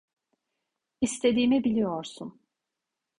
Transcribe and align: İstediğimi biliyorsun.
İstediğimi 1.01 1.63
biliyorsun. 1.63 2.39